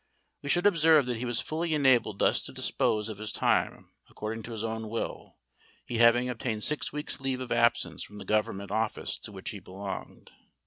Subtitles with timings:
[0.41, 4.41] We should observe that he was fully enabled thus to dispose of his time according
[4.45, 5.37] to his own will,
[5.85, 9.59] he having obtained six weeks' leave of absence from the Government Office to which he
[9.59, 10.31] belonged.